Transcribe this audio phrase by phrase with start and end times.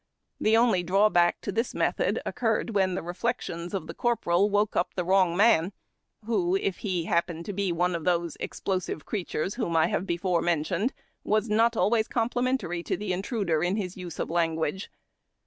[0.39, 4.95] The only drawback to this method occurred wlien tlie reflections of the corporal woke up
[4.95, 5.73] the wrong man,
[6.25, 10.41] who, if he happened to be one of those explosive creatures whom I have before
[10.41, 10.91] mentioned,
[11.23, 14.89] was not always complimentary to the intruder in his use of language.